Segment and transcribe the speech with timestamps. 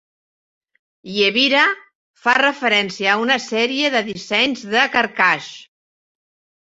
[1.15, 1.65] Yebira
[2.23, 5.55] fa referència a una sèrie de dissenys de carcaix.